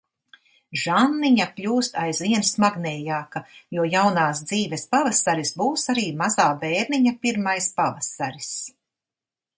Žanniņa 0.83 1.45
kļūst 1.57 1.99
aizvien 2.03 2.45
smagnējāka, 2.51 3.43
jo 3.77 3.85
jaunās 3.91 4.43
dzīves 4.49 4.89
pavasaris 4.95 5.53
būs 5.63 5.85
arī 5.95 6.07
mazā 6.23 6.51
bērniņa 6.65 7.17
pirmais 7.27 7.73
pavasaris. 7.83 8.53